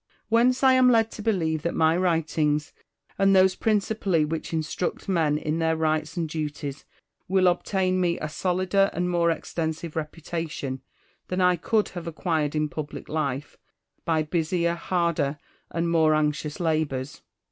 Whence 0.29 0.63
I 0.63 0.73
am 0.73 0.89
led 0.89 1.11
to 1.11 1.21
believe 1.21 1.61
that 1.61 1.75
my 1.75 1.95
writings, 1.95 2.73
and 3.19 3.35
those 3.35 3.53
principally 3.53 4.25
which 4.25 4.51
instruct 4.51 5.07
men 5.07 5.37
in 5.37 5.59
their 5.59 5.75
rights 5.75 6.17
and 6.17 6.27
duties, 6.27 6.85
will 7.27 7.45
obtain 7.45 8.01
me 8.01 8.17
a 8.17 8.27
solider 8.27 8.89
and 8.93 9.11
more 9.11 9.29
extensive 9.29 9.93
reputa 9.93 10.49
tion 10.49 10.81
than 11.27 11.39
I 11.39 11.55
could 11.55 11.89
have 11.89 12.07
acquired 12.07 12.55
in 12.55 12.67
public 12.67 13.09
life, 13.09 13.57
by 14.03 14.23
busier, 14.23 14.73
harder, 14.73 15.37
and 15.69 15.87
more 15.87 16.15
anxious 16.15 16.59
labours. 16.59 17.21